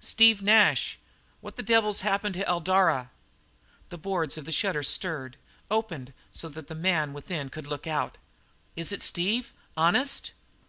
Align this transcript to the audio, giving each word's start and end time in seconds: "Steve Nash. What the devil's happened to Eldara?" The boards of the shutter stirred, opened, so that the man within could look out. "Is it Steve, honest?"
"Steve 0.00 0.42
Nash. 0.42 0.98
What 1.40 1.54
the 1.54 1.62
devil's 1.62 2.00
happened 2.00 2.34
to 2.34 2.44
Eldara?" 2.48 3.12
The 3.88 3.96
boards 3.96 4.36
of 4.36 4.44
the 4.44 4.50
shutter 4.50 4.82
stirred, 4.82 5.36
opened, 5.70 6.12
so 6.32 6.48
that 6.48 6.66
the 6.66 6.74
man 6.74 7.12
within 7.12 7.50
could 7.50 7.68
look 7.68 7.86
out. 7.86 8.18
"Is 8.74 8.90
it 8.90 9.00
Steve, 9.04 9.52
honest?" 9.76 10.32